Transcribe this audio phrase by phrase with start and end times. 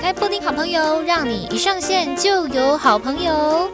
[0.00, 3.70] 开布丁好朋友，让你一上线就有好朋友。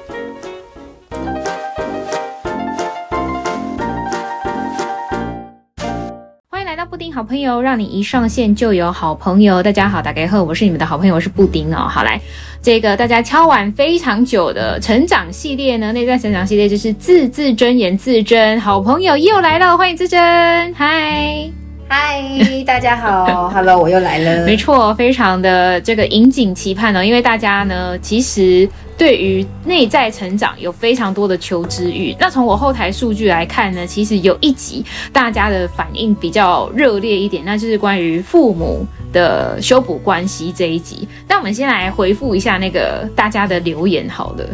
[6.51, 9.63] 欢迎来到布丁好朋友，让你一上线就有好朋友。
[9.63, 11.87] 大家好，大家好，我是你们的好朋友，我是布丁哦。
[11.89, 12.21] 好，来
[12.61, 21.49] 这个大家敲碗非常久的成长系列呢，内在成长系列就是字字真言，字真好朋友又来了，欢迎字真，嗨。
[21.89, 22.21] 嗨，
[22.67, 24.45] 大家好， Hello，我又来了。
[24.45, 32.15] 没错，非常的这个引颈期盼呢，因为大家呢，其实对于内在成长有非常多的求知欲。
[32.19, 41.07] 那从我后台数据来看呢，其实有一集大家的反应比较热烈一点，那就是关于父母的修补关系这一集。
[41.29, 44.45] 那我们先来回复一下那个大家的留言，好了，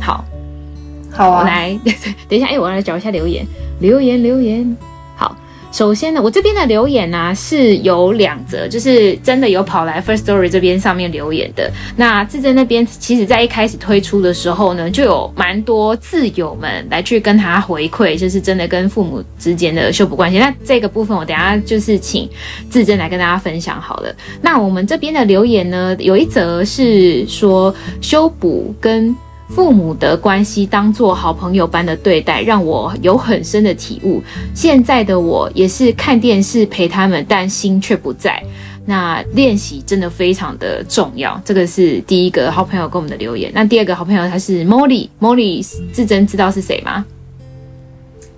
[0.00, 0.24] 好，
[1.10, 1.78] 好啊，我来，
[2.30, 3.46] 等一下，哎，我来找一下留言，
[3.80, 4.74] 留言，留言。
[5.72, 11.72] 首先呢，我这边的留言呢、是有两则，就是真的有跑来 First Story 这边上面留言的。
[11.96, 20.38] 那字真那边，其实在一开始推出的时候呢，就有蛮多挚友们来去跟他回馈，就是真的跟父母之间的修补关系。
[20.38, 22.28] 那这个部分我等下就是请
[22.68, 24.14] 字真来跟大家分享好了。
[24.42, 29.16] 那我们这边的留言呢，有一则是说修补跟。
[29.54, 34.22] 父母的关系当做好朋友般的对待，让我有很深的体悟。
[34.54, 38.42] 现在的我也是看电视陪他们，但心却不在。
[38.84, 41.40] 那练习真的非常的重要。
[41.44, 43.52] 这个是第一个好朋友给我们的留言。
[43.54, 47.04] 那第二个好朋友他是 Molly，Molly 自真知道是谁吗？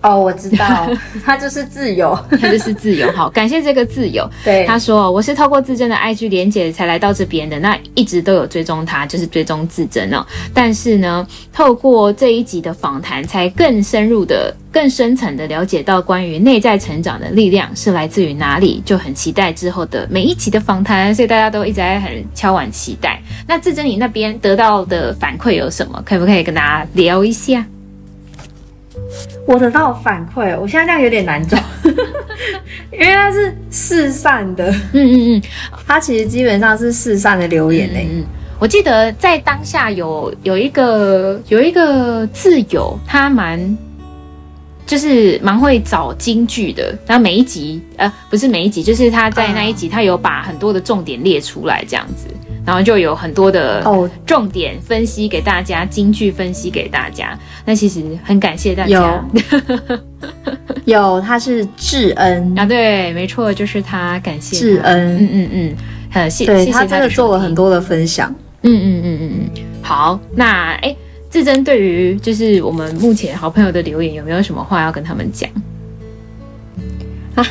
[0.05, 0.87] 哦，我知道，
[1.25, 3.11] 他就是自由，他就是自由。
[3.13, 4.29] 好，感谢这个自由。
[4.45, 10.23] 对，他说我是透过自珍的 IG 连接才来到这边的，那一直都有追踪他，就是追踪自珍哦。
[10.53, 23.19] 但是呢，透过这一集的访谈，才更深入的、更深层的了解到关于内在成长的力量是来自于哪里，就很期待之后的每一集的访谈，所以大家都一直在很敲碗期待。
[23.49, 26.03] 那自珍你那边得到的反馈有什么？
[26.05, 27.65] 可不可以跟大家聊一下？
[29.47, 31.59] 我得到反馈，我现在这样有点难找，
[32.93, 35.43] 因为它是四散的，嗯嗯嗯，
[35.87, 38.09] 它其实基本上是四散的留言呢、欸。
[38.11, 38.25] 嗯，
[38.59, 43.77] 我记得在当下有有一个有一个字友，他蛮
[44.87, 52.29] 就是蛮会找金句的，然后每一集呃不是每一集，就是他在那一集他有把很多的重点列出来这样子。
[52.67, 53.83] 然后就有很多的
[54.27, 57.39] 重点分析给大家，金句分析给大家。
[57.65, 59.25] 那其实很感谢大家。
[60.85, 60.85] 有，
[61.17, 65.77] 有他是智恩啊，对，没错，就是他，感谢智恩，嗯嗯嗯，
[66.11, 68.35] 很谢谢他真的做了很多的分享。
[68.63, 70.97] 嗯嗯嗯嗯嗯，好，那哎，
[71.31, 75.51] 智真对于就是我们目前好朋友的留言，有没有什么话要跟他们讲？
[77.35, 77.45] 啊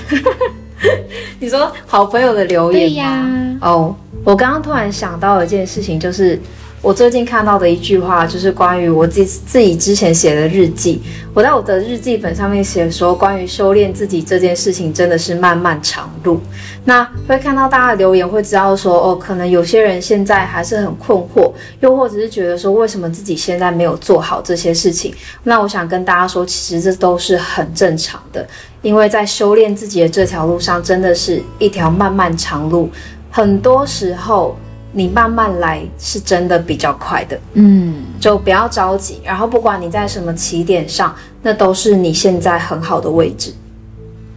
[1.40, 3.29] 你说好朋友的留言对呀？
[3.62, 3.96] 哦。
[4.23, 6.39] 我刚刚突然想到一件事情，就是
[6.81, 11.01] 我最近看到的一句话，就是关于我自己自己之前写的日记。
[11.34, 16.39] 我在我的日记本上面写说，关于修炼自己这件事情，真的是漫漫长路。
[16.85, 21.51] 那会看到大家的留言，会知道说，哦，可能有些人现在还是很困惑，
[21.81, 25.13] 又或者是觉得说，为什么自己现在没有做好这些事情？
[25.44, 28.47] 那我想跟大家说，其实这都是很正常的，
[28.81, 32.90] 因为在修炼自己的这条路上，真的是一条漫漫长路。
[33.36, 34.56] 很多时候，
[34.92, 39.20] 你慢慢来是真的比较快的，嗯，就不要着急。
[39.24, 43.52] 然后，不管你在什么起点上，那都是你现在很好的位置。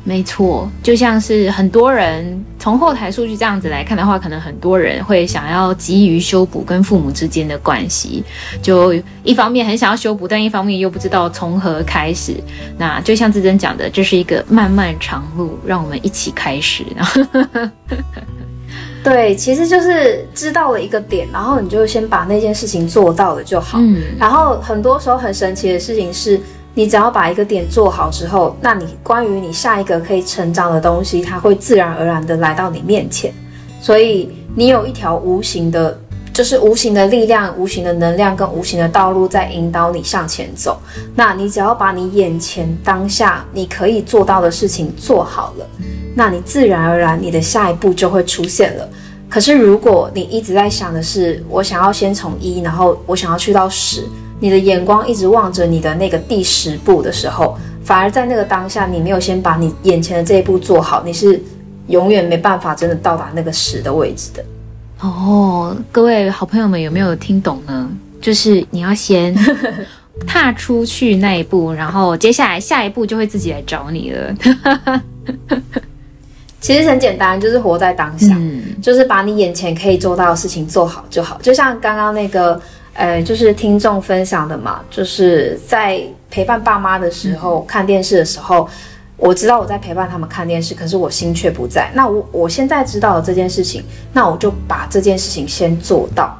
[0.03, 8.25] 没错，就像是很多人从后台数据这样子来看的话，可能很多人会想要急于修补跟父母之间的关系，
[8.63, 12.35] 就一方面很想要修补，但一方面又不知道从何开始。
[12.79, 16.83] 那就像志珍讲的，这是一个漫漫长路，让我们一起开始。
[19.07, 23.79] 对，其实就是知道了一个点，然后你就先把那件事情做到了就好。
[23.81, 26.41] 嗯，然后很多时候很神奇的事情是，
[26.75, 33.33] 你只要把一个点做好之后，那你关于你下一个可以成长的东西，它会自然而然的来到你面前。
[33.81, 35.97] 所以你有一条无形的，
[36.33, 40.81] 就是无形的力量、无形的能量跟无形的道路在引导你向前走。
[41.15, 45.67] 那你只要把你眼前当下你可以做到的事情做好了。
[46.19, 48.89] 那你自然而然，你的下一步就会出现了。
[49.37, 54.03] 可是，如果你一直在想的是我想要先从一，然后我想要去到十，
[54.41, 57.55] 你的眼光一直望着你的那个第十步的时候，
[57.85, 61.39] 反而在那个当下，你没有先把你眼前的这一步做好，你是
[61.89, 64.43] 永远没办法真的到达那个十的位置的。
[65.01, 67.91] 哦，各位好朋友们有没有听懂呢？
[68.23, 69.37] 就是你要先
[70.27, 74.35] 踏出去那一步，然后接下来下一步就会自己来找你了。
[76.67, 81.39] 其实很简单，就是活在当下，嗯、就是把你眼前可以做到的事情做好就好。
[81.41, 82.61] 就像刚刚那个，
[82.95, 88.69] 呃，就是听众分享的嘛，就是在陪伴爸妈的时候，嗯、看电视的时候，
[89.17, 91.89] 我知道我在陪伴他们看电视，可是我心却不在。
[91.95, 96.37] 那我我现在知道了这件事情，那我就把这件事情先做到。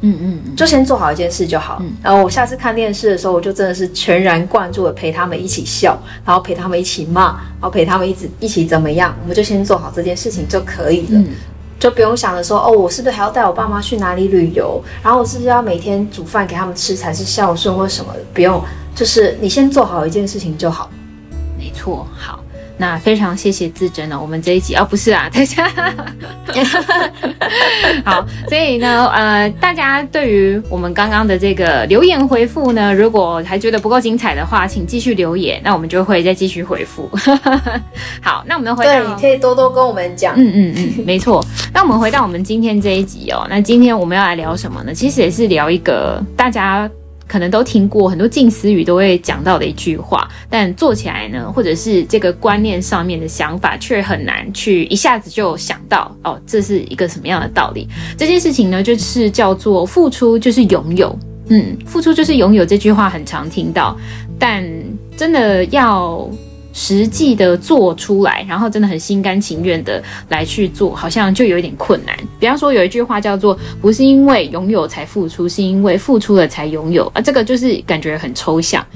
[0.00, 1.78] 嗯嗯，嗯就先做好一件事就好。
[1.80, 11.26] 嗯、然后我下次看电视的时候，我就真的是全然贯注的陪他们一起笑，然后陪他们一起骂，然后陪他们一直一起怎么样，我们就先做好这件事情就可以了，嗯、
[11.78, 14.82] 就不用想着说哦，我是不是还要带我爸妈去哪里旅游？
[15.02, 18.20] 然后我是不是要每天煮饭给他们吃才是孝顺或什么的？
[18.32, 18.62] 不用，
[18.94, 20.90] 就是你先做好一件事情就好。
[21.58, 22.37] 没错，好。
[22.78, 25.68] 那非常谢谢自珍呢，我们这一集哦，不是啊， 大家
[28.04, 37.10] 好，所以呢，呃，大家对于我们刚刚的这个留言回复呢，如果还觉得不够精彩的话，请继续留言，那我们就会再继续回复。
[38.22, 41.44] 好，那我们回到，对，你可以多多跟我们讲，嗯嗯嗯，没错。
[41.74, 44.94] 那我们回到我们今天这一集哦，那今天我们要来聊什么呢？
[44.94, 46.88] 其实也是聊一个大家。
[47.28, 57.86] 可能都听过很多近思语都会讲到的一句话，但做起来呢，或者是这个观念上面的想法，却很难去一下子就想到哦，这是一个什么样的道理？
[58.16, 61.16] 这件事情呢，就是叫做付出就是拥有。
[61.50, 63.96] 嗯，付出就是拥有这句话很常听到，
[64.38, 64.64] 但
[65.16, 66.28] 真的要。
[66.78, 72.16] 实际的做出来，然后真的很心甘情愿的来去做，好像就有一点困难。
[72.38, 78.86] 比方说有一句话叫做“不是因为拥有才付出，是因为付出了才拥有”，啊，这个就是感觉很抽象。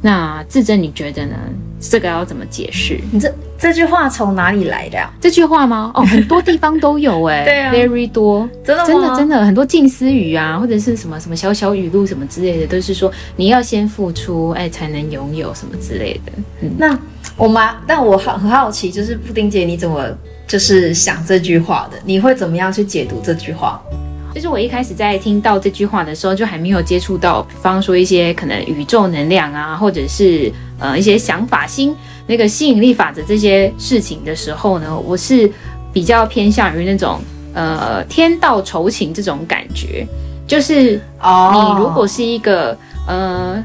[0.00, 1.36] 那自珍你觉得呢？
[1.80, 3.00] 这个要怎么解释？
[3.12, 5.10] 你这这句话从哪里来的呀？
[5.20, 5.90] 这句话吗？
[5.94, 16.32] 哦， 很多地方都有哎，对啊，very 多，真的真的真的很多近思语啊，或者是什么什么小小语录什么之类的，都是说你要先付出，哎，才能拥有什么之类的。
[16.62, 16.98] 嗯，那。
[17.36, 20.08] 我妈，但我很很好奇，就是布丁姐你怎么
[20.46, 21.98] 就是想这句话的？
[22.02, 23.78] 你会怎么样去解读这句话？
[24.36, 31.96] 就是我一开始在听到这句话的时候，就还没有接触到，比方说一些可能宇宙能量啊，或者是呃一些想法、心
[32.26, 35.50] 那个吸引力法则这些事情的时候呢，我是
[35.90, 37.18] 比较偏向于那种
[37.54, 40.06] 呃天道酬勤这种感觉，
[40.46, 42.76] 就是，你如果是一个、
[43.08, 43.64] 呃。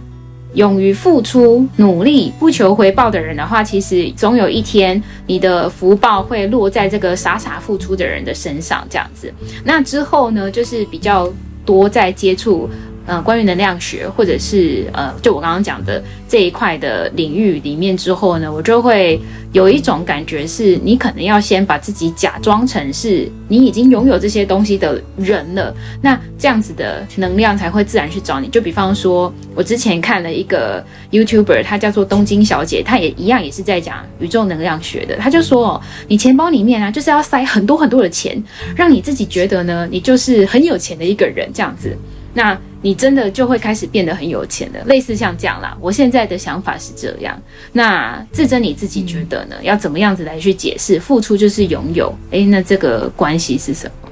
[0.53, 8.85] 勇于付出、努力、不求回报的人的话，其实总有一天你的福报会落在这个傻傻付出的人的身上。
[8.89, 9.33] 这样子，
[9.63, 11.31] 那之后呢，就是比较
[11.65, 12.69] 多在接触。
[13.05, 19.19] 呃，关于能量学，或者是呃，就我刚刚讲的这一块的领域里面之后呢，我就会
[19.53, 28.47] 有一种感觉，是你可能要先把自己假装成是你已经拥有这些东西的人了，那这样子的能量才会自然去找你。
[28.49, 35.17] 就比方说，我之前看了一个 YouTuber，他叫做东京小姐，她也一样也是在讲宇宙能量学的。
[35.17, 38.41] 他就说哦，你钱包里面啊，就是要塞很多很多的钱，
[38.75, 41.97] 让你自己觉得呢，你就是很有钱的一个人，这样子。
[42.33, 45.77] 那你真的就会开始变得很有钱的，类似像这样啦。
[45.79, 47.39] 我现在的想法是这样。
[47.71, 49.55] 那自珍你自己觉得呢？
[49.61, 52.11] 要怎么样子来去解释付出就是拥有？
[52.31, 54.09] 诶，那这个关系是什么？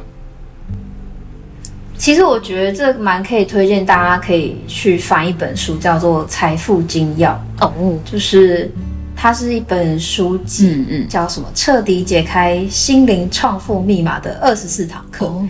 [1.98, 7.32] 其实我觉得这蛮可以推荐大家可以去翻一本书，叫做《财富精要》
[7.66, 8.72] 哦，就是
[9.16, 11.48] 它是一本书籍，嗯嗯，叫什么？
[11.54, 15.26] 彻底解开心灵创富密码的二十四堂课。
[15.26, 15.48] 哦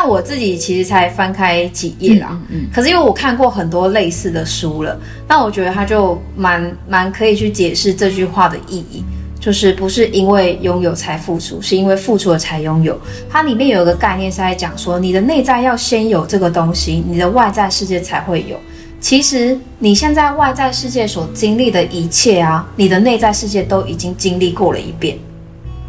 [0.00, 9.02] 但我自己其实才翻开几页啦，嗯，嗯，可是因为我看过很多类似的书了，那我觉得它就蛮蛮可以去解释这句话的意义，
[9.40, 12.96] 就是不是因为拥有才付出，是因为付出了才拥有。
[13.28, 18.56] 它里面有一个概念是在讲说，你的内在要先有这个东西，你的外在世界才会有。
[19.00, 25.18] 其实你现在外在世界所经历的一切啊，你的内在世界都已经经历过了一遍。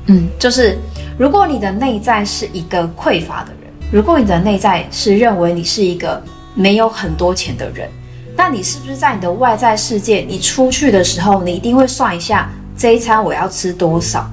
[0.08, 0.76] 嗯，就是
[1.16, 3.59] 如果你的内在是一个匮乏的人。
[3.92, 6.22] 如果你的内在是认为你是一个
[6.54, 7.90] 没有很多钱的人，
[8.38, 14.30] 那你是不是在你的外在世界，你出去的时候，你一定会算一下这一餐我要吃多少，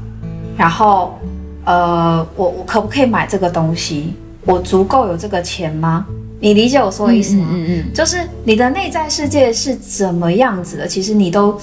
[0.59, 1.19] 然后，
[1.65, 4.13] 呃，我我可不可以买这个东西？
[4.45, 6.05] 我足够有这个钱吗？
[6.39, 7.47] 你理解我说的意思吗？
[7.51, 11.59] 嗯嗯，嗯，就是你的内在世界是怎么样子的，其实你都。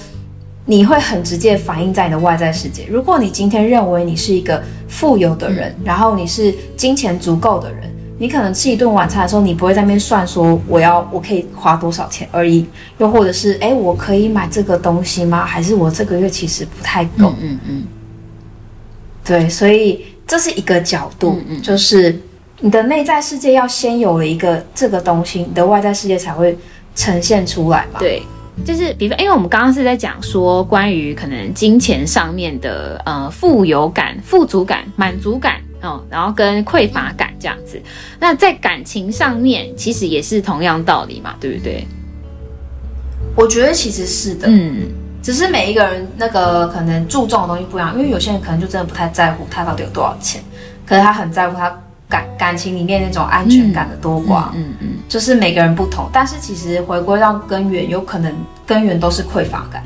[0.65, 2.85] 你会很直接反映在你的外在世界。
[2.89, 12.65] 如果你今天认为你是一个富有的人，然后你是金钱足够的人，你可能吃一顿晚餐的时候，你不会在那边算说我要我可以花多少钱而已，
[12.97, 15.45] 又或者是诶，我可以买这个东西吗？
[15.45, 17.33] 还是我这个月其实不太够？
[17.41, 17.83] 嗯嗯，嗯。
[19.25, 22.17] 对，所以这是一个角度，嗯嗯，就是
[22.61, 26.57] 你的内在世界要先有了一个这个东西，你的外在世界才会
[26.95, 27.99] 呈现出来嘛。
[27.99, 28.23] 对。
[28.65, 37.81] 就是比方，因为我们刚刚是在讲说关于可能金钱上面的呃富有感、富足感、满足感哦，然后跟匮乏感这样子。
[38.19, 41.85] 那在感情上面，其实也是同样道理嘛，对不对？
[43.35, 44.83] 我觉得其实是的，嗯，
[45.21, 50.41] 只是每一个人那个可能注重的东西不一样，因为有些人可能就真的不太在乎他到底有多少钱，
[50.85, 51.75] 可是他很在乎他。
[52.13, 58.31] 感感情里面那种安全感的多寡，嗯嗯，嗯，就是每个人不同，但是其实回归到根源，有可能
[58.67, 59.83] 根源都是匮乏感，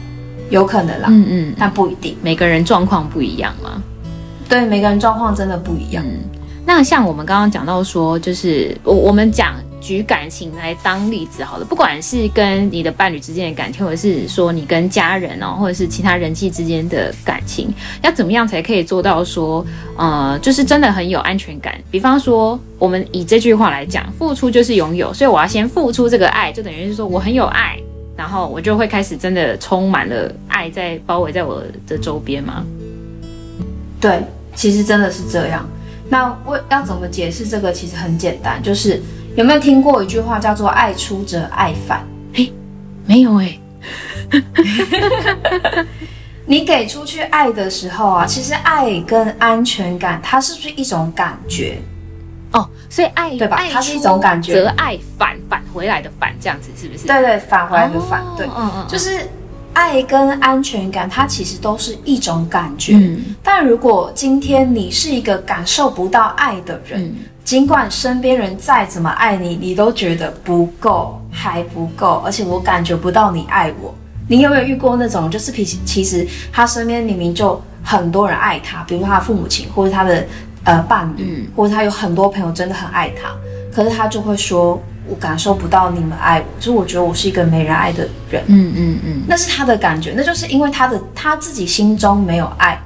[0.50, 3.82] 有可能啦，嗯嗯，但不一定，每个人状况不一样嘛，
[4.50, 6.04] 对，每个人状况真的不一样。
[6.06, 6.20] 嗯，
[6.66, 9.56] 那像我们刚刚讲到说，就是我我们讲。
[9.80, 19.66] 举感情来当例子好了，不管是跟你的伴侣之间的感情，或者是说你跟家人哦，或者是其他人际之间的感情，要怎么样才可以做到说，
[19.96, 21.80] 呃，就是真的很有安全感？
[21.92, 27.78] 比方说，我们以这句话来讲，付出就是拥有，所以我要先付出这个爱，就等于是说我很有爱，
[28.18, 32.66] 然后我就会开始真的充满了爱在包围在我的周边吗？
[34.02, 34.20] 对，
[34.56, 35.70] 其实真的是这样。
[36.10, 37.72] 那我要怎么解释这个？
[37.72, 39.02] 其实很简单，就是。
[39.38, 42.04] 有没有听过一句话叫做“爱出则爱返”？
[42.34, 42.52] 嘿，
[43.06, 43.60] 没有哎。
[46.48, 51.78] 你给出去爱的时候啊，其实爱跟安全感，它是不是一种感觉？
[52.52, 53.62] 哦，所以爱对吧？
[53.72, 57.06] 它是一种感觉，则爱返返回来的返，这样子是不是？
[57.06, 59.22] 对对，返回来的返，对，嗯嗯，就是
[59.74, 62.96] 爱跟安全感，它其实都是一种感觉。
[62.96, 67.16] 嗯，但如果今天你是一个感受不到爱的人，嗯
[67.48, 73.96] 尽管身边人再怎么爱你，你都觉得不够，还不够，而且我感觉不到你爱我。
[74.28, 80.26] 你有没有遇过那种，就是其其实他身边明明就很多人爱他，比如说他的父母亲，或者他的
[80.66, 83.30] 呃伴侣，嗯，或者他有很多朋友真的很爱他，
[83.74, 88.44] 可是他就会说，我感受不到你们爱我，就是我觉得我是一个没人爱的人。
[88.48, 92.78] 嗯嗯嗯，那是他的感觉，那就是因为他的他自己心中没有爱。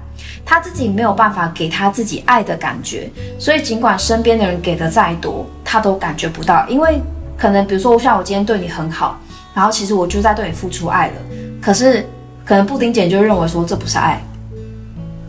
[0.45, 6.67] 他自己没有办法给他自己爱的感觉，所以尽管身边的人给的再多，他都感觉不到。
[6.67, 7.01] 因为
[7.37, 9.19] 可能比如说，像我今天对你很好，
[9.53, 11.13] 然后其实我就在对你付出爱了，
[11.61, 12.07] 可是
[12.45, 14.21] 可能布丁姐就认为说这不是爱，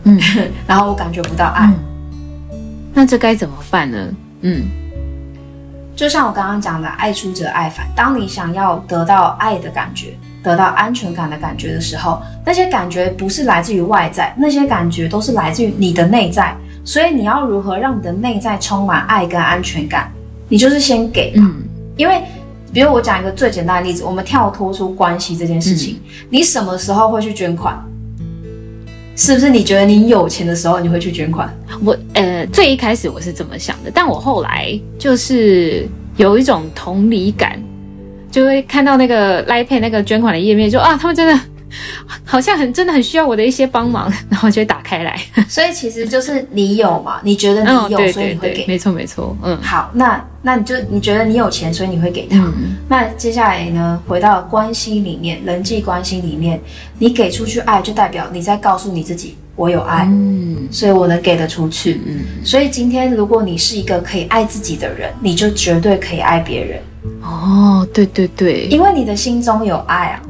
[0.03, 0.19] 嗯，
[0.67, 2.59] 然后我感觉不到爱，嗯，
[2.93, 4.13] 那这该怎么办呢？
[4.41, 4.65] 嗯，
[5.95, 7.87] 就像我刚刚讲的，爱出者爱返。
[7.95, 16.53] 当你想要得到爱的感觉，得到安全感的感觉的时候，那些感觉不是来自于外在，那些感觉都是来自于你的内在。
[16.85, 20.11] 所以你要如何让你的内在充满爱跟安全感？
[20.49, 21.63] 你就是先给，嗯，
[21.95, 22.21] 因为
[22.73, 27.81] 比如我讲一个最简单的例子，我们跳脱出关系这件事情，嗯，你什么时候会去捐款？
[29.15, 31.47] 是不是你觉得你有钱的时候你会去捐款？
[31.85, 37.57] 我呃，最一开始我是这么想的，但我后来就是有一种同理感。
[38.33, 41.39] 就会看到那个 Line Pay 那个捐款的页面，就啊，他们真的
[42.25, 45.15] 好像很真的很需要我的一些帮忙， 然后就会打开来。
[45.47, 48.65] 所以其实就是你有嘛，你觉得你有，哦、对对对，所以你会给。
[48.65, 49.55] 没错没错，嗯。
[49.61, 52.39] 好，那那你就你觉得你有钱，所以你会给他。
[52.39, 56.59] 嗯、那接下来呢，回到关系里面，人际关系里面，
[56.97, 62.01] 你给出去爱，就代表你在告诉你自己，我有爱，嗯，所以我能给得出去。
[62.05, 62.43] 嗯。
[62.43, 66.81] 所以今天如果你是一个可以爱自己的人，你就绝对可以爱别人。
[67.21, 70.21] 哦，对对对，因为你的心中有爱啊。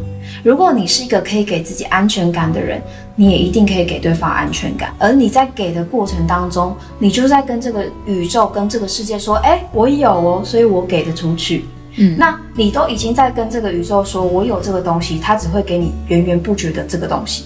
[0.44, 2.82] 如果你是一个可以给自己安全感的人，
[3.16, 4.94] 你也一定可以给对方安全感。
[4.98, 11.66] 而你在给的过程当中，你就在跟这个宇宙、跟这个世界说：“哎，我有哦，所以我给得出去。”
[11.96, 17.46] 嗯，那你都已经在跟这个宇宙说：“我有这个东西。”它只会给你源源不绝的这个东西。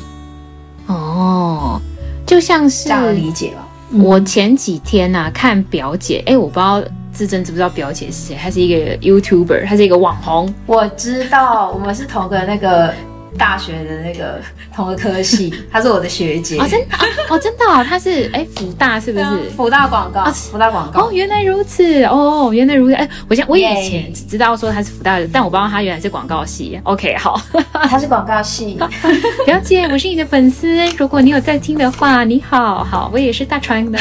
[0.88, 1.80] 哦，
[2.26, 3.68] 就像是这样理解了。
[4.02, 6.82] 我前几天呐、啊、看表姐，哎，我不知道。
[7.18, 8.36] 志珍知不知道表姐是谁？
[8.36, 10.54] 她是一个 YouTuber，她是一个网红。
[10.68, 12.94] 我知道，我们是同个那个
[13.38, 14.42] 大学的那个
[14.76, 16.58] 同个科系， 她是我的学姐。
[16.60, 16.96] 哦，真的
[17.30, 19.26] 哦，真的、哦，她是哎，福大是不是？
[19.56, 21.06] 福大广告，福大广告。
[21.06, 22.94] 哦，原来如此，哦，原来如此。
[22.94, 26.80] 哎，我想我以前只知道说她是福大的，但我不知道她原来是广告系。
[26.84, 27.40] OK，好，
[27.74, 28.78] 她是广告系。
[29.46, 30.68] 表姐，我是你的粉丝，
[30.98, 34.00] 如果你有在听的话，你好好，我也是大川的。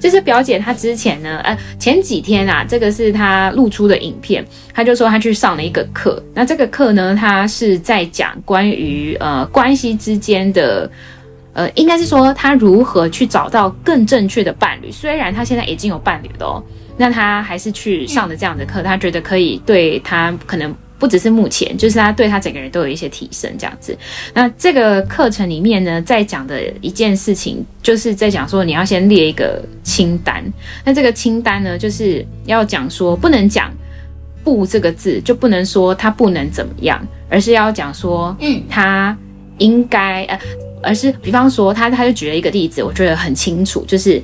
[0.00, 4.44] 就是表姐，她之前呢，呃，前几天啊，这个是她露出的影片，
[4.74, 10.90] 她就说她去上了一个课，那这个课呢，她是在在讲关于呃关系之间的，
[11.52, 14.90] 呃，应该是说他如何去找到更正确的伴侣。
[14.90, 16.62] 虽然他现在已经有伴侣了，
[16.96, 20.74] 那他还是去上了这样的课，他觉得可以对他可能。
[20.96, 23.98] 不只是目前，就是他对他整个人都有一些提升，这样子。
[24.32, 30.42] 那这个课程里面呢，在讲的一件事情，就是在讲说你要先列一个清单。
[30.82, 33.70] 那这个清单呢，就是要讲说不能讲
[34.44, 39.16] “不”这个字就不能说他不能怎么样，而是要讲说，嗯，他
[39.58, 40.38] 应该呃，
[40.82, 44.22] 而是比方说他他就举了一个例子，我觉得很清楚，就是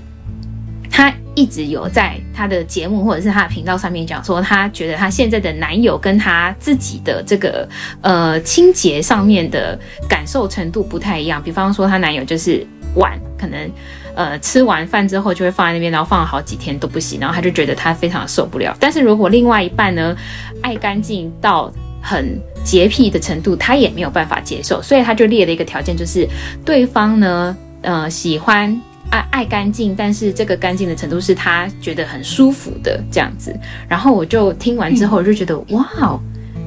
[0.91, 7.67] 他一直有在他的节目或者是他的频道上面讲说，他觉得他现在的男友跟他自己的这个
[8.03, 13.71] 呃清洁上面的感受程度不太一样，比方说他男友就是碗可能。
[14.14, 18.76] 呃，吃完饭之后就会放在那边，然后放了好几天都不洗，然后他就觉得他非常受不了。
[18.81, 20.17] 但是如果另外一半呢，
[20.62, 26.29] 爱干净到很洁癖的程度，他也没有办法接受，所以他就列了一个条件，就是
[26.64, 33.55] 对方呢，呃，喜欢爱爱干净，但是这个干净的程度是他觉得很舒服的这样子。
[33.88, 36.21] 然后我就听完之后，我就觉得、嗯、哇哦。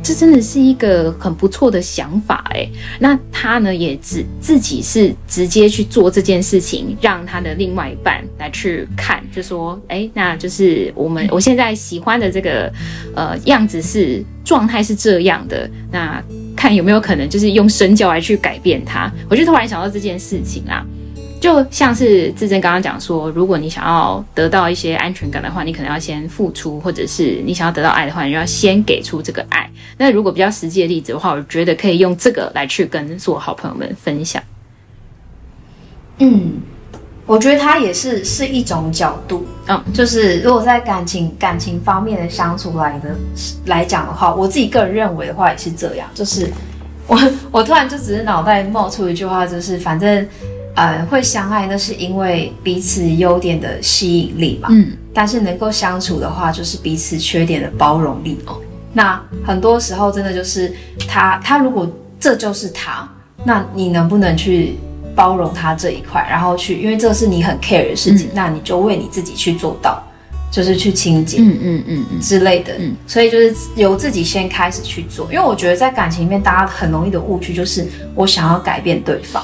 [0.04, 2.70] 这真的是一个很不错的想法诶，
[3.00, 12.72] 那他呢也只自己是直接去做这件事情，让他的另外一半来去看，就说，诶，那就是我们我现在喜欢的这个
[13.16, 16.22] 呃样子是状态是这样的，那
[16.56, 19.10] 看有没有可能就是用身教来去改变他。
[19.30, 20.86] 我就突然想到这件事情啊。
[21.44, 29.70] 就像是志珍刚刚讲说，如果你想要得到一些安全感的话，你可能要先付出，或者是你想要得到爱的话，你就要先给出这个爱。
[29.98, 34.42] 那如果比较实际的例子的话，我觉得可以用这个来去跟所有好朋友们分享。
[36.20, 36.54] 嗯，
[37.26, 39.46] 我觉得它也是是一种角度。
[39.68, 43.14] 嗯，就是如果在感情感情方面的相处来的
[43.66, 46.10] 来讲的话，我自己个人认为的话也是这样。
[46.14, 46.50] 就是
[47.06, 47.20] 我
[47.52, 50.26] 我突然就只是脑袋冒出一句话，就是反正。
[50.76, 54.70] 呃，会相爱那是因为彼此优点的吸引力嘛。
[54.72, 58.40] 嗯，但是能够相处的话，就是彼此缺点的包容力。
[58.48, 58.58] 哦，
[58.92, 60.74] 那很多时候真的就是
[61.08, 61.88] 他，他如果
[62.20, 63.08] 这就是他，
[63.44, 64.76] 那你能不能去
[65.16, 70.02] 包容他这一块，然后去，因为这是你很 care 的事情，嗯，那你就为你自己去做到，
[70.50, 72.74] 就是去清洁，嗯嗯嗯嗯之类的。
[72.80, 79.44] 嗯，所以就是由自己先开始去做，因为我觉得在感情里面，大家很容易的误区就是我想要改变对方。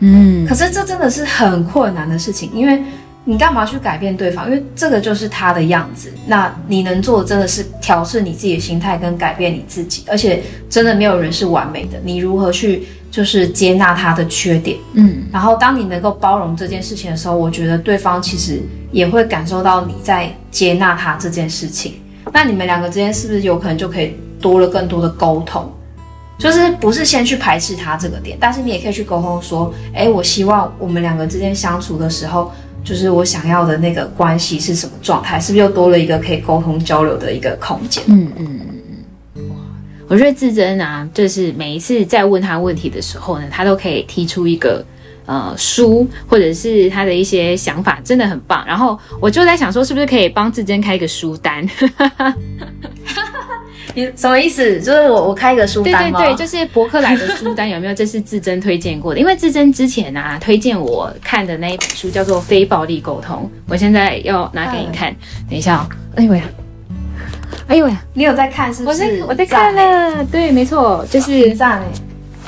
[0.00, 2.82] 嗯，可是这真的是很困难的事情，因为
[3.24, 4.46] 你干嘛去改变对方？
[4.48, 6.12] 因为这个就是他的样子。
[6.26, 11.98] 那你能做的真的是调试你自己的心态跟改变你自己，而且真的没有人是完美的。
[12.04, 14.78] 你如何去就是接纳他的缺点？
[14.92, 18.60] 嗯，然后当你能够包容这件事情的时候，我觉得对方其实
[18.92, 21.94] 也会感受到你在接纳他这件事情。
[22.32, 25.72] 那你们两个之间是不是有可能就可以多了更多的沟通？
[26.38, 32.52] 就是不是先去排斥他这个点，但是你也可以去沟通说，哎，我希望我们两个之间相处的时候，
[32.84, 38.04] 就是我想要的那个关系是什么状态，是不是又多了一个可以沟通交流的一个空间？
[38.08, 38.60] 嗯嗯嗯
[39.34, 39.48] 嗯。
[39.48, 39.56] 哇，
[40.08, 44.84] 我觉得志珍啊，就是每一次在问他问题的时候呢，他都可以提出一个
[45.24, 48.62] 呃书，或者是他的一些想法，真的很棒。
[48.66, 51.66] 然后我就在想说，是不是可以帮志珍开一个书单？
[54.16, 54.80] 什么意思？
[54.80, 56.18] 就是我我开一个书单吗？
[56.18, 57.94] 对对对，就是博客来的书单有没有？
[57.94, 65.14] 这是志珍推荐过的，因为志珍之前啊推荐我看的那一本书叫做《非暴力沟通》，我现在要拿给你看。
[65.48, 66.42] 等一下哦，哎呦喂，
[67.68, 69.02] 哎呦喂，你有在看是不是？
[69.02, 71.82] 我在我在看了，对，没错，就是赞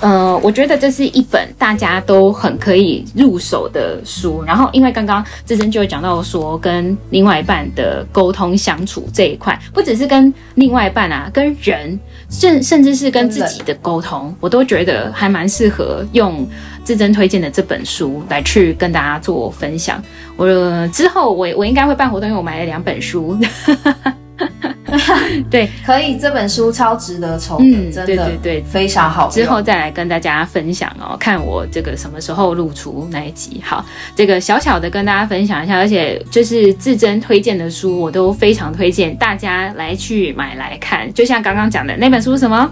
[0.01, 4.45] 呃，我觉得这是一本大家都很可以入手的书。
[4.47, 11.99] 然后，因为刚刚志珍就有讲到说，跟另外一半的沟通相处这一块，不只是跟另外一半啊，跟人，
[12.31, 16.49] 甚甚至是跟自己的沟通，我都觉得还蛮适合用
[16.85, 20.01] 志珍推荐的这本书来去跟大家做分享。
[20.37, 20.47] 我
[20.93, 23.37] 之后我我应该会办活动，因为我买了两本书。
[25.51, 29.29] 对，可以，这本书超值得抽的，嗯，真的，对对对，非常好。
[29.29, 33.61] 之后再来跟大家分享哦，看我这个什么时候露出那一集。
[33.64, 33.85] 好，
[34.16, 41.12] 这个小小的跟大家分享一下，而且就是志珍推荐的书，我都非常推荐大家来去买来看。
[41.12, 42.70] 就像刚刚讲的那本书是什么？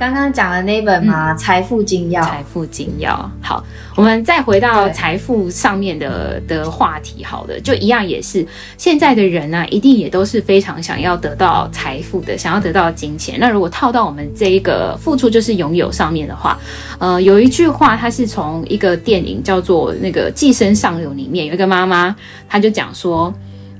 [0.00, 2.22] 刚刚讲的那本嘛，财富精要。
[2.22, 3.30] 财富精要。
[3.42, 3.62] 好，
[3.94, 7.22] 我们再回到财富上面的的话题。
[7.22, 8.46] 好的，就一样也是
[8.78, 13.38] 现在的人呢、啊，一定也都是非常想要得到财富的，想要得到金钱。
[13.38, 16.58] 那如果套到我们这一个付出就是拥有上面的话，
[16.98, 22.16] 呃，有一句话，它是从一个电影叫做那个《寄生上流》里面有一个妈妈，
[22.48, 23.30] 她就讲说。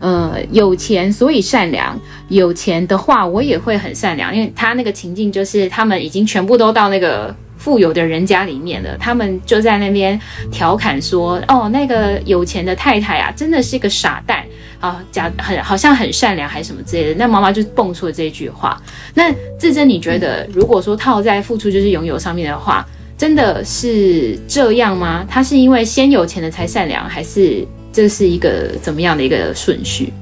[0.00, 1.96] 呃，有钱所以善良。
[2.28, 10.18] 有钱的话，我也会很善良，因为他那个情境就是他们已经全部都到那个富有的人家里面了，他们就在那边
[10.50, 14.44] 调侃说：“哦，那个有钱的太太啊，真的是个傻蛋
[14.78, 18.80] 啊，假很好像很善良还是什么之类的。”那妈妈就蹦出了这句话。
[19.14, 22.86] 那志珍，你觉得如果说套在付出就是拥有上面的话，
[23.18, 25.26] 真的是这样吗？
[25.28, 27.66] 他是因为先有钱的才善良，还是？
[27.92, 30.12] 这是一个怎么样的一个顺序？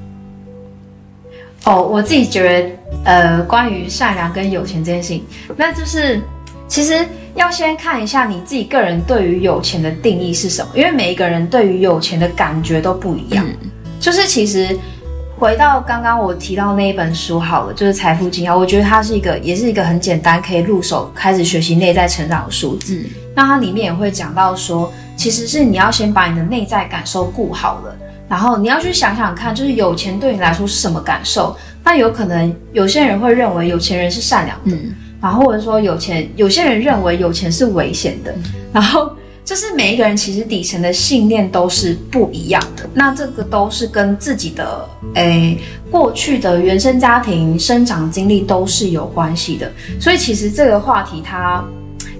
[1.65, 2.69] 哦，我自己觉得，
[3.03, 5.23] 呃，关于善良跟有钱这件事情，
[5.57, 6.19] 那就是
[6.67, 7.05] 其实
[7.35, 13.45] 要先看一下你自己个人对于有钱的定义是什么，因为每一个人对于有钱的感觉都不一样。
[13.45, 14.75] 嗯、就是其实
[15.37, 23.03] 回到刚刚我提到那一本书好了，就是《财富精要》，我觉得它是一个，也是一个很简单可以入手开始学习内在成长的书籍。
[23.05, 27.93] 嗯、那它里面也会讲到说，其实是你要先把你的内在感受顾好了。
[28.29, 31.53] 然后你要去想想看，就是有钱对你来说是什么感受？
[31.83, 38.31] 那有可能有些人会认为有钱人是善良的，嗯、然后或者说有钱，有些人认为有钱是危险的。
[38.31, 39.11] 嗯、然后
[39.43, 42.89] 就是每一个人其实底层的信念都是不一样的。
[42.93, 45.59] 那这个都是跟自己的诶
[45.91, 49.69] 过去的原生家庭生长经历都是有关系的。
[49.99, 51.61] 所以其实这个话题它。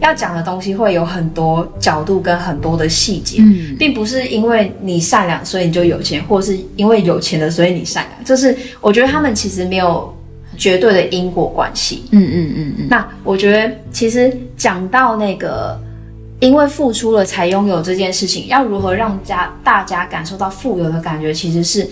[0.02, 10.16] 要讲的东西会有很多角度跟很多的细节，嗯，并不是因为你善良所以你就有钱，或是因为有钱了所以你善良，就是我觉得他们其实没有
[10.58, 12.88] 绝对的因果关系，嗯嗯嗯嗯。
[12.90, 15.78] 那我觉得其实讲到那个
[16.40, 21.86] 因为付出了才拥有这件事情，要如何让家大家感受到富有的感觉，其实是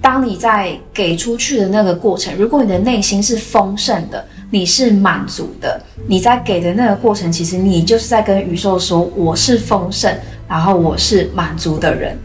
[0.00, 4.26] 当你在给出去的那个过程，如果你的内心是丰盛的。
[4.50, 10.14] 你是满足的，你在给的那个过程，其实你就是在跟宇宙说，我是丰盛，
[10.48, 12.16] 然后我是满足的人，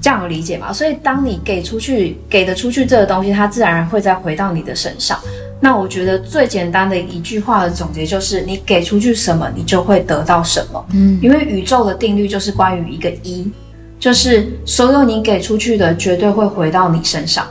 [0.00, 0.72] 这样有理解吗？
[0.72, 5.18] 所以当你给出去，给的出去这个东西，它自然而然会再回到你的身上。
[5.58, 10.86] 那我觉得最简单的一句话的总结就是，你给出去什么，你就会得到什么。
[10.92, 13.50] 嗯，因为宇宙的定律就是关于一个一，
[13.98, 17.46] 就是所有你给出去的，绝对会回到你身上。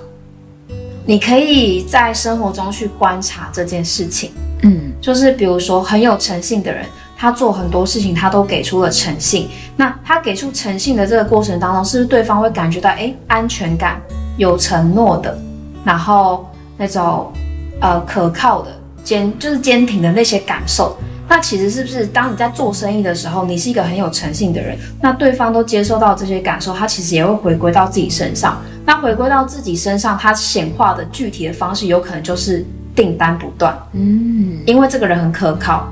[1.07, 4.31] 你可以在生活中去观察这件事情，
[4.63, 6.83] 嗯，就是比如说很有诚信的人，
[7.15, 9.47] 他做很多事情他都给出了诚信。
[9.77, 14.01] 那他给出诚信的这个过程当中，是不是对方会感觉到诶安全感、
[14.37, 15.37] 有承诺的，
[15.83, 17.31] 然后那种
[17.79, 18.71] 呃可靠的
[19.03, 20.97] 坚就是坚挺的那些感受？
[21.27, 28.59] 那其实是不是当你在做生意的时候，你是一个很有诚信的人，那对方都接受到这些感受，他其实也会回归到自己身上。
[28.85, 32.63] 那回归到自己身上，它显化的具体的方式，有可能就是
[32.95, 33.75] 订单不断。
[33.93, 35.91] 嗯，因为这个人很可靠，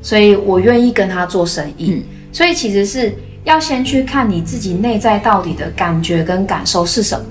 [0.00, 1.90] 所以我愿意跟他做生意。
[1.92, 3.12] 嗯，所以其实是
[3.42, 7.26] 要先去看你自己内在到底的感觉跟感受是什么，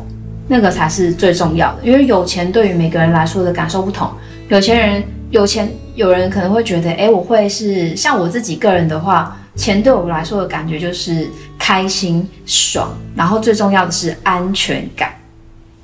[0.47, 1.79] 那个才是最重要的。
[1.83, 4.11] 因为有钱对于每个人来说的感受不同，
[4.49, 11.29] 有钱人有钱，有人可能会觉得，诶，我会是像我自己个人的话，钱对我们来说的感觉就是。
[11.61, 15.13] 开心爽，然后最重要的是安全感。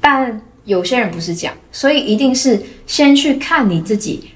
[0.02, 4.32] 但有些人不是这样，所以一定是先去看你自己。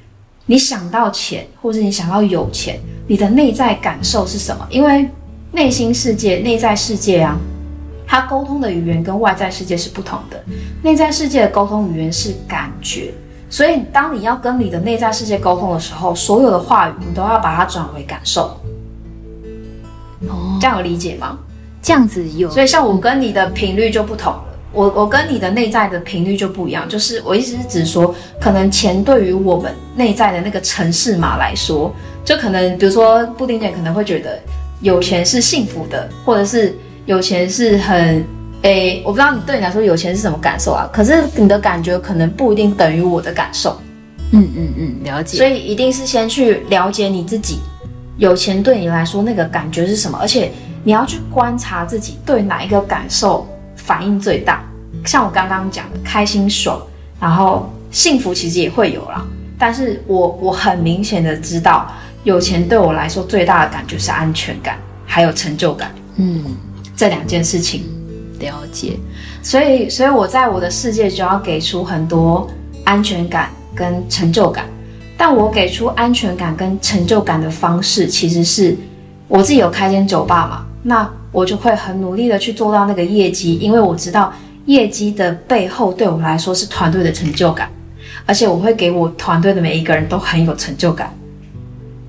[0.46, 4.68] 你想到钱，或者你想到有钱，你的内在感受是什么？
[4.70, 5.10] 因为
[5.54, 7.36] 内心世界、内在世界啊，
[8.06, 10.44] 它沟通的语言跟外在世界是不同的。
[10.84, 13.12] 内在世界的沟通语言是感觉，
[13.50, 18.56] 所以当你要跟你的内在世界沟通的时候，所有的话语你都要把它转为感受。
[20.28, 21.38] 哦，这样有理解吗？
[21.82, 24.44] 这样子有，所以像我跟你的频率就不同了。
[24.72, 26.88] 我我跟你的内在的频率就不一样。
[26.88, 31.92] 就是我意思是指说，可能钱对于我们内在的那个城市码来说，
[32.24, 34.38] 就可能比如说布丁姐可能会觉得
[34.82, 38.24] 有钱是幸福的，或者是有钱是很
[38.62, 40.88] 诶，我不知道你对你来说有钱是什么感受啊？
[40.94, 43.80] 可是你的感觉可能不一定等于我的感受。
[44.32, 45.38] 嗯嗯嗯，了解。
[45.38, 47.60] 所以一定是先去了解你自己。
[48.20, 50.18] 有钱对你来说那个感觉是什么？
[50.22, 50.52] 而且
[50.84, 54.62] 你要去观察自己对哪一个感受反应最大。
[55.06, 56.80] 像我刚刚讲的，开心爽，
[57.20, 59.26] 然后幸福其实也会有啦。
[59.58, 61.90] 但是我我很明显的知道，
[62.26, 65.92] 有钱对我来说最大的感觉是安全感，还有成就感。
[66.18, 66.44] 嗯，
[66.96, 67.86] 这两件事情
[68.40, 69.00] 了解。
[69.42, 72.50] 所以，所以我在我的世界就要给出很多
[72.84, 74.66] 安全感跟成就感。
[75.20, 78.74] 但我给出安全感跟成就感的方式，其实是
[79.28, 84.32] 我自己有开间酒吧嘛，那我就会很努力的去做到那个业绩，因为我知道
[84.68, 87.70] 业绩的背后对我来说是团队的成就感，
[88.26, 91.14] 而且我会给我团队的每一个人都很有成就感，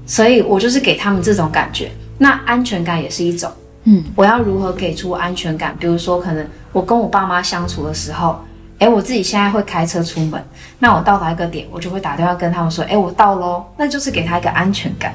[0.07, 1.91] 所以我就是给他们这种感觉。
[2.17, 3.51] 那安全感也是一种，
[3.87, 5.77] 嗯，我要如何给出安全感？
[5.81, 8.39] 比如说，可能我跟我爸妈相处的时候。
[8.81, 10.43] 哎，我自己现在会开车出门，
[10.79, 15.15] 那我到达一个点，我就会打电话跟他们说，哎，我到喽，那就是给他一个安全感。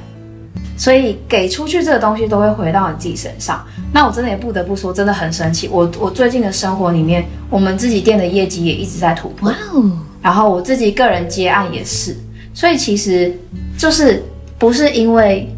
[0.77, 3.65] 所以给出去这个东西都会回到你自己身上。
[3.91, 5.67] 那我真的也不得不说，真的很神奇。
[5.67, 9.49] 我我最近的生活里面，我们自己店的业绩也一直在突破。
[9.49, 9.91] 哇哦！
[10.21, 12.15] 然后我自己个人接案也是，
[12.53, 13.35] 所以其实
[13.79, 14.23] 就是
[14.59, 15.51] 不是因为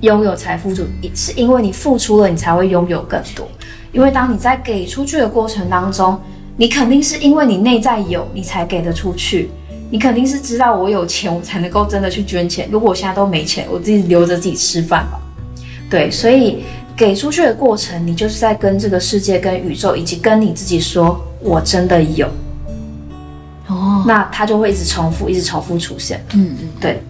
[0.00, 3.46] 拥有财富主义，是因为你付出了，你才会拥有更多。
[3.92, 6.20] 因为当你在给出去的过程当中。
[6.56, 9.50] 你肯定是因为你内在有，你才给得出去。
[9.90, 12.66] 你肯定是知道我有钱，我才能够真的去捐钱。
[12.70, 15.20] 如果我现在都没钱，我自己留着自己吃饭吧。
[15.90, 16.64] 对，所以
[16.96, 22.26] 给出去的过程，你就是在跟这个世界、跟宇宙以及跟你自己说，我真的有。
[23.66, 26.24] 哦，那它就会一直重复，一直重复出现。
[26.32, 27.02] 嗯嗯，对。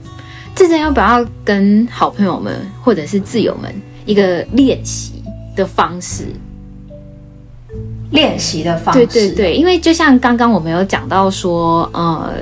[0.54, 3.72] 这件要不要跟好朋友们或者是挚友们
[4.04, 5.22] 一个练习
[5.56, 6.26] 的方式？
[8.12, 12.32] 练习的方式，对对对，因为就像刚刚我们有讲到说，呃，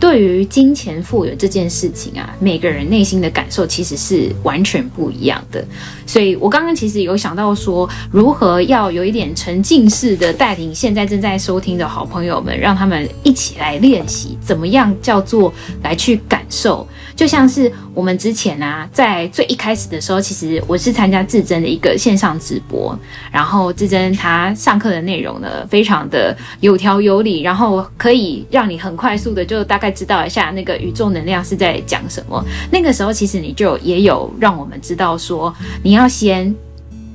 [0.00, 5.64] 对于金钱富有这件事情啊，每个人内心的感受其实是完全不一样的。
[6.06, 16.86] 所以我刚刚其实有想到说，如何要有一点沉浸式的带领现在正在收听的好朋友们，让他们一起来练习，怎么样叫做来去感受。
[17.14, 22.98] 就像是我们之前啊，在最一开始的时候，其实我是参加自珍的一个线上直播，
[23.30, 32.42] 然后自珍他上课的内容呢，非常的有条有理，然后可以让你很快速的就大概知道一下那个宇宙能量是在讲什么。
[32.70, 36.54] 那个时候，其实你就也有让我们知道说，你要先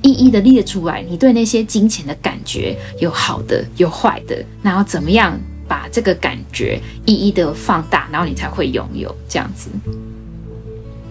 [0.02, 5.38] 一一的列出来，你对那些金钱的感觉，有好的，有坏的，那要怎么样？
[5.68, 9.68] 把这个感觉一一的放大，然后你才会拥有这样子。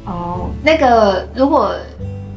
[0.05, 1.75] 哦，那个如果，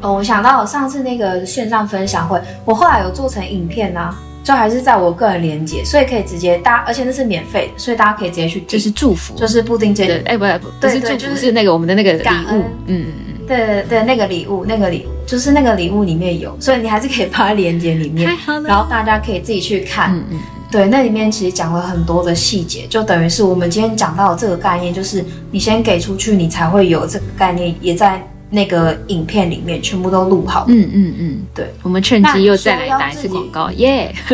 [0.01, 20.39] 哦，我想到上次那个线上分享会，我后来有做成影片呢、啊，就还是在我个人连接，所以可以直接大家，而且那是免费的，所以大家可以直接去，就是祝福，就是布丁姐姐，哎，不不，不是祝福，就是那个我们的那个礼物，嗯嗯嗯，对对对，那个礼物，那个礼物，就是那个礼物里面有，所以你还是可以放在连接里面，然后大家可以自己去看，嗯嗯。
[20.71, 30.67] 对，那里面其实讲了很多的细节，就等于是我们今天讲到的这个概念，就是你先给出去，你才会有这个概念，也在那个影片里面全部都录好。
[30.69, 34.15] 嗯嗯嗯，对，我们趁机又再来打一次广告，耶！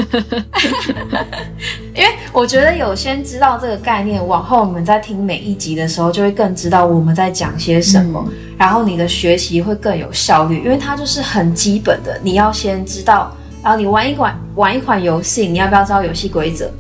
[1.95, 13.35] 因为我觉得有先知道这个概念，往后我们在听每一集的时候，就会更知道我们在讲些什么，嗯、然后你的学习会更有效率，因为它就是很基本的，你要先知道。
[13.67, 16.71] 然后你玩一款玩一款游戏，你要不要知道游戏规则？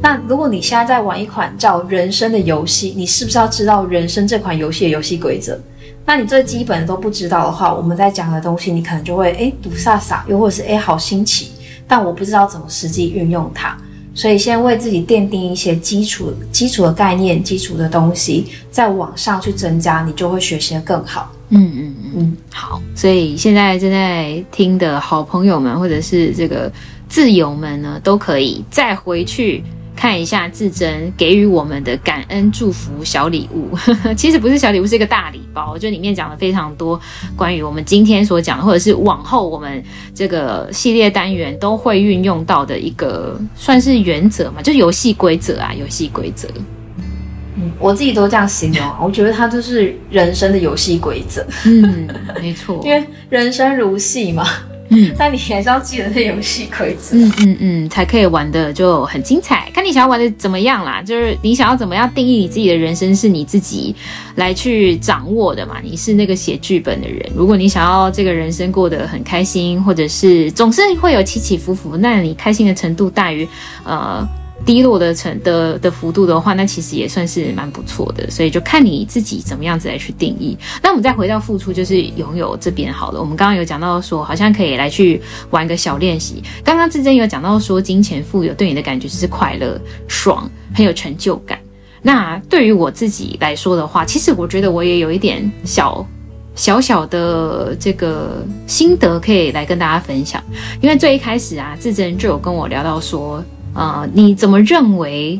[0.00, 5.58] 那如果你现在在玩一款叫人生的游戏，你是不是要知道人生这款游戏的游戏规则？
[6.04, 11.50] 那你最基本的都不知道的话，我们在讲的东西，你可能就会哎，不飒飒，又或者是哎好新奇，
[11.88, 13.76] 但我不知道怎么实际运用它。
[14.16, 21.30] 所以先为自己奠定一些基础基础的概念、基础的东西，再往上去增加，你就会学习的更好。
[21.50, 26.72] 嗯嗯嗯，好，所以现在正在听的好朋友们，或者是这个
[27.08, 29.62] 自由们呢，都可以再回去
[29.96, 33.70] 看一下自珍给予我们的感恩祝福小礼物。
[34.14, 37.00] 其实不是小礼物，是一个大礼包，就里面讲了非常多
[37.34, 39.82] 关于我们今天所讲的，或者是往后我们
[40.14, 46.46] 这个系列单元都会运用到的一个算是原则嘛，就是游戏规则啊，游戏规则。
[47.56, 51.44] 嗯，我自己都这样形容，我觉得它就是人生的游戏规则。
[51.64, 52.06] 嗯，
[52.38, 54.46] 没错， 因为人生如戏嘛。
[54.88, 57.16] 嗯，但你还是要记得这游戏规则。
[57.16, 59.70] 嗯嗯嗯，才可以玩的就很精彩。
[59.74, 63.94] 看你想要玩的怎么样啦，就是你想要怎么样定义你自己的人生，是你自己
[64.36, 65.76] 来去掌握的嘛。
[65.82, 67.20] 你是那个写剧本的人。
[67.34, 73.46] 如果你想要这个人生过得很开心，或者是总是会有起起伏伏，那你开心的程度大于
[73.84, 74.26] 呃。
[74.66, 80.58] 低落的程的的幅度的话，那其实也算是蛮不错的，所以就看你自己怎么样子来去定义。
[80.82, 83.20] 那我们再回到付出，就是拥有这边好了。
[83.20, 86.42] 我们刚刚有讲到说，好像可以来去玩个小练习。
[86.64, 91.56] 刚刚志珍有讲到说，金钱富有对你的感觉就是快乐、爽，很有成就感。
[92.02, 96.04] 那对于我自己来说的话，其实我觉得我也有一点小
[96.56, 100.42] 小小的这个心得可以来跟大家分享。
[100.80, 103.40] 因为最一开始啊，自珍就有跟我聊到说。
[103.76, 105.38] 呃，你怎么认为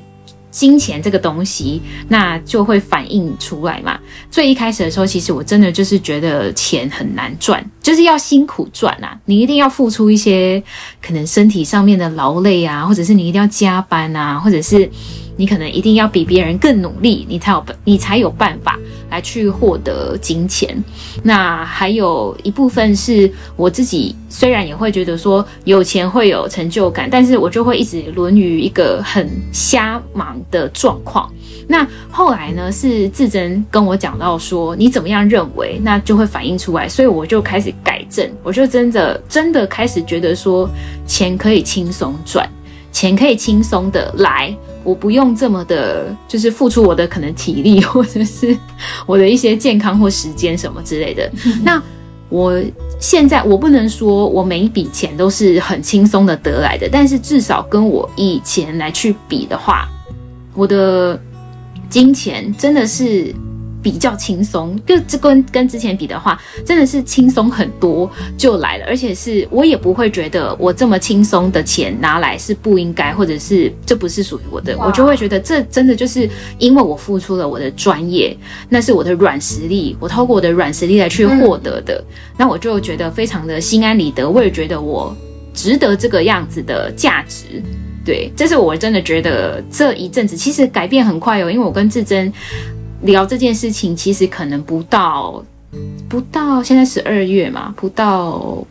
[0.51, 3.99] 金钱这个东西，那就会反映出来嘛？
[4.31, 10.62] 最一开始的时候，其实我真的就是觉得钱很难赚，就是要辛苦赚啊，你一定要付出一些
[11.03, 14.90] 可能身体上面的劳累啊，或者是你一定要加班啊，或者是。
[15.37, 18.79] 你可能一定要比别人更努力，你才有你才有办法
[19.11, 20.77] 来去获得金钱。
[21.22, 31.31] 那还有一部分是我自己，虽然也会觉得说有钱会有成就感，但是我就会一直沦于一个很瞎忙的状况。
[31.68, 40.70] 那后来呢，是自珍跟我讲到说，你怎么样认为，那就会反映出来，所以我就开始改正，我就真的真的开始觉得说，
[41.07, 42.49] 钱可以轻松赚，
[42.92, 44.57] 钱可以轻松的来。
[44.87, 48.57] 我不用这么的，就是付出我的可能体力， 或者是
[49.05, 51.29] 我的一些健康或时间什么之类的。
[51.64, 51.83] 那
[52.29, 52.59] 我
[53.01, 59.88] 现在我不能说我每一笔钱都是很轻松的得来的，但是至少跟我以前来去比的话，
[60.55, 61.20] 我的
[61.90, 63.35] 金钱真的是。
[63.87, 78.37] 比较轻松，就这跟跟之前比的话，真的是轻松很多就来了，而且是我也不会觉得我这么轻松的钱拿来是不应该，或者是这不是属于我的，我就会觉得这真的就是因为我付出了我的专业，
[78.68, 85.16] 那是我的软实力，我透过我的软实力来去获得的，嗯、那我就觉得非常的心安理得，我也觉得我
[85.55, 87.62] 值得这个样子的价值，
[88.05, 92.33] 对，这是我真的觉得这一阵子其实改变很快哦，因为我跟至臻。
[93.02, 95.44] 聊这件事情，其实可能不到，
[96.09, 98.66] 不到现在十二月嘛，不到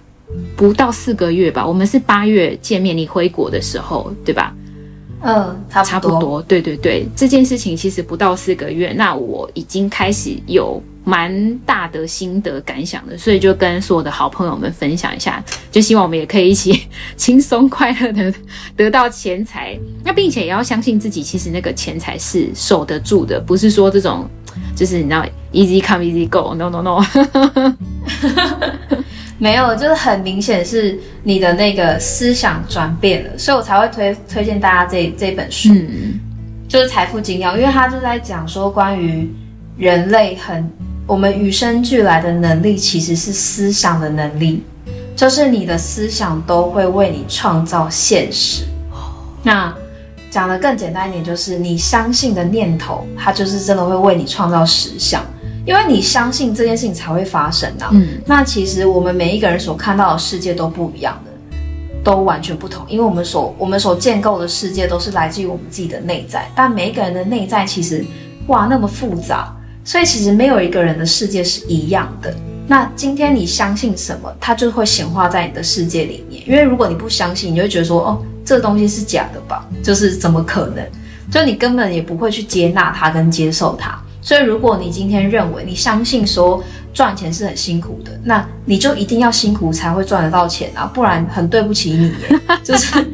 [0.55, 1.65] 不到四个月吧。
[1.65, 4.53] 我们是八月见面，你回国的时候，对吧？
[5.25, 6.41] 嗯，差不多，差不多。
[6.43, 10.81] 对对对，这件事情其实不到四个月，那我已经开始有。
[11.07, 15.39] 蛮大的心得感想的，所以就跟所有的好朋友们分享一下，
[15.71, 16.81] 就希望我们也可以一起
[17.15, 18.33] 轻松快乐的
[18.75, 24.27] 得到钱财，那并且也要相信自己，其实那个钱财是守得住的，不是说这种
[24.75, 26.99] 就是你知道 easy come easy go，no no no，
[29.37, 36.19] 没有，就是很明显是你的那个思想转变了，所以我才会推推荐大家这这本书，嗯，
[36.67, 39.33] 就是财富精要，因为他就在讲说关于
[39.77, 40.69] 人类很。
[41.07, 44.63] 我们与生俱来的能力其实是思想的能力，
[45.15, 48.63] 就是你的思想都会为你创造现实。
[49.43, 49.71] 那
[50.31, 55.23] 讲的更简单一点，就是你相信的念头，它就是真的会为你创造实相，
[55.65, 57.89] 因为你相信这件事情才会发生啊。
[57.91, 61.57] 嗯，那其实我们每一个人所看到的世界都不一样的，
[62.03, 68.05] 都完全不同，因为我们所我们所建构的世界都是来自于我们自己的内在，但每一个人的内在其实
[68.47, 69.51] 哇那么复杂。
[69.83, 72.35] 所以其实没有一个人的世界是一样的。
[72.67, 76.41] 那今天你相信什么，它就会显化在你的世界里面。
[76.47, 79.63] 因为如果你不相信，你就会觉得说，哦，这个东西是假的吧？
[79.83, 80.83] 就是怎么可能？
[81.31, 84.01] 就你根本也不会去接纳它跟接受它。
[84.25, 86.61] 所以如果你今天认为你相信说
[86.91, 92.11] 赚钱是很辛苦的，那你就一定要辛苦才会赚得到钱啊，不然很对不起你，
[92.63, 93.05] 就是。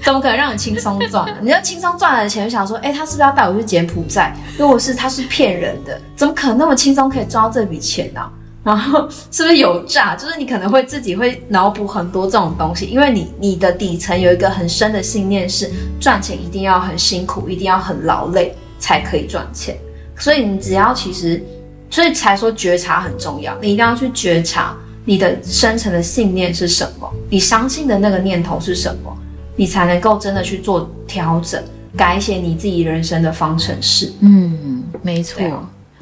[0.00, 1.36] 怎么可能让你轻松赚呢？
[1.42, 4.34] 你要轻松赚了钱，就想说，哎、欸，他是不是要带我去柬埔寨？
[4.56, 8.32] 如果是，他是骗人的，怎么可能那么轻松可以赚到这笔钱呢、啊？
[8.64, 10.16] 然后是不是有诈？
[10.16, 19.76] 就是你可能会自己会脑补很多这种东西，因为你你的底层有一个很深的信念是赚钱一定要很辛苦，一定要很劳累才可以赚钱。
[20.18, 21.42] 所以你只要其实，
[21.88, 29.16] 所以才说觉察很重要，你一定要去觉察你的深层的信念是什么，你相信的那个念头是什么。
[29.60, 31.60] 你才能够真的去做调整，
[31.96, 34.12] 改写你自己人生的方程式。
[34.20, 35.42] 嗯，没错。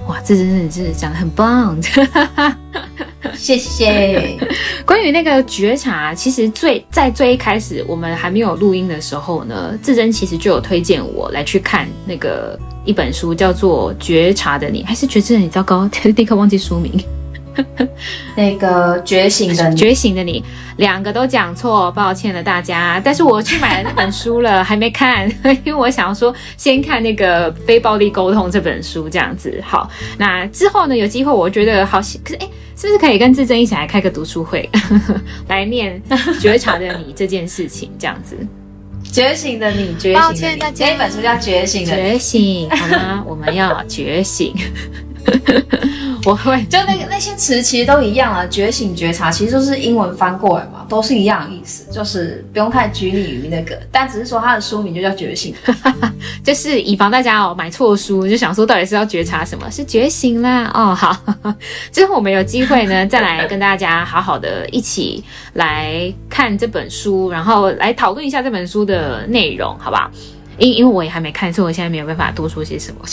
[0.09, 1.77] 哇，这真的是讲的很棒，
[3.35, 4.37] 谢谢。
[4.87, 15.49] 关于那个觉察，其实最在最一开始我们还没有录音的时候呢，志珍其实就有推荐我来去看那个一本书，叫做《觉察的你》，还是觉知的你？
[15.49, 16.93] 糟糕， 立刻忘记书名。
[18.37, 20.45] 那个觉醒的觉醒的你，
[20.77, 23.01] 两个都讲错，抱歉了大家。
[23.05, 25.29] 但是我去买了那本书了，还没看，
[25.65, 29.89] 因为我想说先看那个非暴力沟通这本书，这样子好。
[30.19, 34.69] 那之后呢，有机会我觉得好，可是哎，是不是可以跟志珍一起来开个读书会，
[35.49, 36.01] 来念
[36.41, 38.37] 觉察的你这件事情，这样子。
[39.05, 43.25] 觉醒的你，觉醒的你，抱歉大家，这本书叫觉醒的觉醒，好吗？
[43.27, 44.55] 我们要觉醒。
[46.27, 55.55] 我会， 就那个那些词其实都一样啊，觉醒、觉察，其实都是英文翻过来嘛，都是一样的意思，就是不用太拘泥于那个，但只是说它的书名就叫觉醒，
[56.43, 60.93] 就是以防大家哦买错书，就想说到底是要觉察什么，是觉醒啦哦。
[60.93, 61.17] 好，
[61.93, 70.11] 之后我们有机会呢，再来跟大家好好的一起来看这本书，然后来讨论一下这本书的内容，好不好？
[70.59, 73.01] 因因为我也还没看，所以我现在没有办法多说些什么。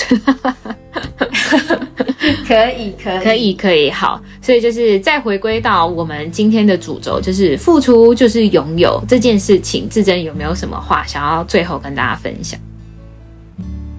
[2.47, 4.21] 可以，可以，可以，可以，好。
[4.41, 9.89] 所以就是再回归到我们今天的主轴，就是付出就是拥有这件事情。
[9.89, 12.59] 至臻有没有什么话想要最后跟大家分享？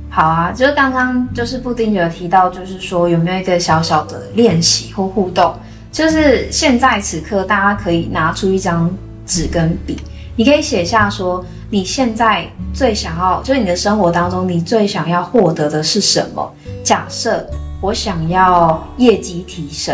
[0.08, 5.54] 好啊，就是刚刚就是布丁有提到，就是说有没有一个小小的练习或互动？
[5.90, 8.90] 就是现在此刻，大家可以拿出一张
[9.26, 9.96] 纸跟笔，
[10.36, 11.44] 你可以写下说。
[11.70, 16.54] 你现在最想要，就是你的生活当中，你最想要获得的是什么？
[16.84, 17.44] 假设
[17.80, 19.92] 我想要业绩提升，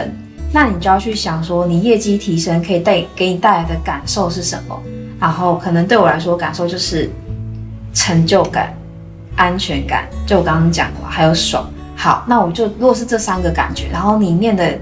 [0.52, 4.78] 那你就要去想说，你业绩提升可以带给你带来的感受是什么？
[5.18, 7.08] 然后可能对我来说，感受就是
[7.94, 8.74] 成就感、
[9.36, 11.66] 安全感，就我刚刚讲的，还有爽。
[11.96, 14.78] 好，那我就如果是这三个感觉，然后里面的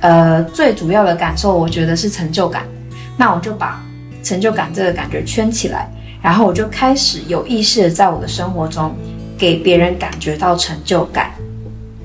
[0.00, 2.62] 呃，最主要的感受，我觉得是成就感。
[3.16, 3.82] 那我就把
[4.26, 5.88] 成就感这个感觉圈起来，
[6.20, 8.92] 然后我就开始有意识的在我的生活中
[9.38, 11.30] 给别人感觉到成就感。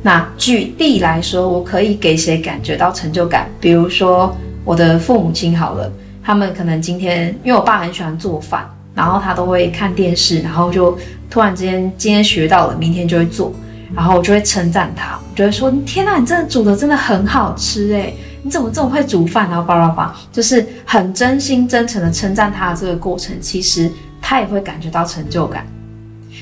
[0.03, 3.49] 那举例来说，我可以给谁感觉到成就感？
[3.59, 5.91] 比如说我的父母亲好了，
[6.23, 10.95] 他们可能今天，因为我爸很喜欢做饭，然后他都会看电视，然后就
[11.27, 13.51] 突然之间今天学到了，明天就会做，
[13.95, 19.49] 然后我就会称赞他，我就会说：天哪，你真的煮的真的很好吃诶，你怎么这么会煮饭？
[19.49, 25.65] 然后叭叭叭，就是很真心真诚的称赞他的这个过程，其实他也会感觉到成就感，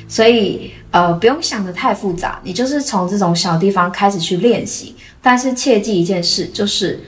[0.08, 0.72] 所以。
[0.92, 4.96] 呃，不用想得太复杂，你就是从这种小地方开始去练习。
[5.22, 7.00] 但是切记一件事，就是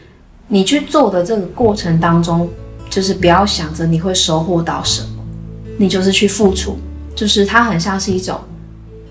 [0.50, 2.48] 你去做的这个过程当中，
[2.92, 5.24] 就是不要想着你会收获到什么，
[5.80, 6.78] 你就是去付出，
[7.16, 8.40] 就是它很像是一种，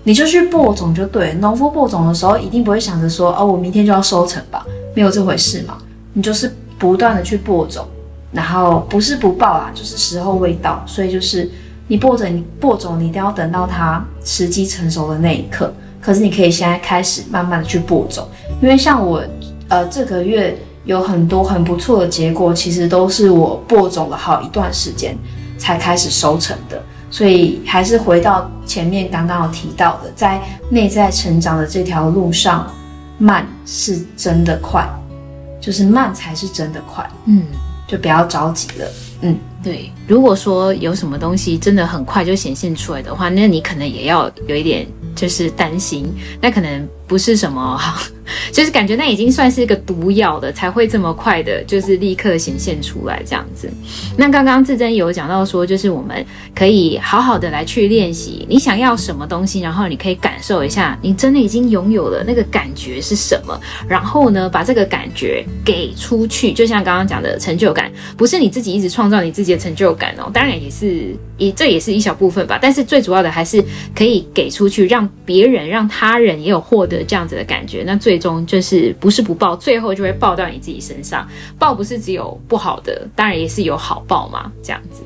[0.03, 1.33] 你就去播种就对。
[1.35, 5.77] 农夫播种的时候，一定不会想着说，哦，我明天就要收成吧，没有这回事嘛。
[6.13, 7.85] 你就是不断的去播种，
[8.31, 11.49] 然后不是不报啊，就是时候未到，所以就是。
[11.87, 15.73] 你播种，你播种，你一定要等到它时机成熟的那一刻。
[15.99, 18.25] 可是你可以现在开始慢慢的去播种，
[18.61, 19.21] 因为像我，
[19.67, 25.17] 呃，这个月有很多很不错的结果，其实都是我播种了好一段时间
[25.57, 26.81] 才开始收成的。
[27.11, 32.65] 所以还是回到前面刚刚有提到的，在内在成长的这条路上，
[33.19, 34.83] 慢是真的快，
[35.59, 37.07] 就是慢才是真的快。
[37.25, 37.43] 嗯，
[37.85, 38.87] 就不要着急了。
[39.21, 39.37] 嗯。
[39.63, 47.77] 对，如果说有什么东西真的很快就显现出来的话，那你可能也要有一点就是担心，那可能不是什么。
[48.53, 53.69] 就是感觉那已经算是一个毒药的，才会这么快的，就是立刻显现出来这样子。
[54.17, 66.53] 那刚刚志珍有讲到说，就是我们可以好好的来去练习，你想要什么东西，然后你可以感受一下，你真的已经拥有了那个感觉是什么，然后呢，把这个感觉给出去。
[66.53, 72.57] 就像刚刚讲的成就感，不是你自己一直创造你自己的成就感哦，当然也是，也这也是一小部分吧。
[72.61, 73.61] 但是最主要的还是
[73.93, 77.83] 可以给出去，让别人、让他人也有获得这样子的感觉。
[77.85, 78.31] 那最终。
[78.47, 81.27] 就是不是不报，最后就会报到你自己身上。
[81.59, 84.51] 报不是只有不好的，当然也是有好报嘛。
[84.63, 85.03] 这样子，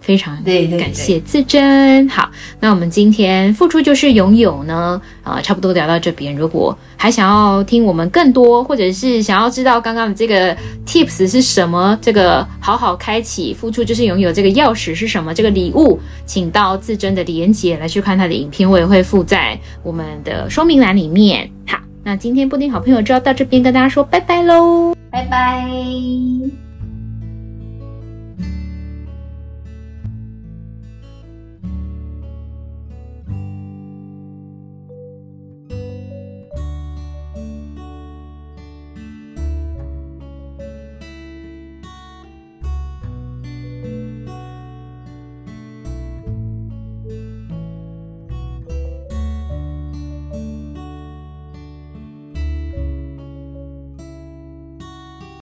[0.00, 2.08] 非常感谢自珍。
[2.08, 6.34] 好，那我们今天付出就是拥有呢，啊、呃，差不多聊到这边。
[6.34, 21.50] 如果还想要听我们更多，或者是想要知道刚刚的这个 tips 是什么，这个好好开启付出就是拥有这个钥匙是什么，这个礼物，请到自珍的连结来去看他的影片，我也会附在我们的说明栏里面。
[21.66, 21.78] 好。
[22.02, 26.69] 那今天布丁好朋友就要到这边跟大家说拜拜喽，拜拜。